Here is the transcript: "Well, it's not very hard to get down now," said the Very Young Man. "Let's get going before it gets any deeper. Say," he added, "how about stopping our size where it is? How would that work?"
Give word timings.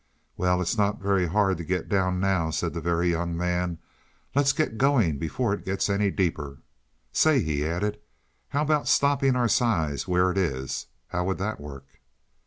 "Well, 0.35 0.63
it's 0.63 0.79
not 0.79 0.99
very 0.99 1.27
hard 1.27 1.59
to 1.59 1.63
get 1.63 1.87
down 1.87 2.19
now," 2.19 2.49
said 2.49 2.73
the 2.73 2.81
Very 2.81 3.11
Young 3.11 3.37
Man. 3.37 3.77
"Let's 4.33 4.51
get 4.51 4.79
going 4.79 5.19
before 5.19 5.53
it 5.53 5.63
gets 5.63 5.91
any 5.91 6.09
deeper. 6.09 6.63
Say," 7.11 7.39
he 7.43 7.63
added, 7.63 7.99
"how 8.49 8.63
about 8.63 8.87
stopping 8.87 9.35
our 9.35 9.47
size 9.47 10.07
where 10.07 10.31
it 10.31 10.39
is? 10.39 10.87
How 11.09 11.25
would 11.25 11.37
that 11.37 11.59
work?" 11.59 11.99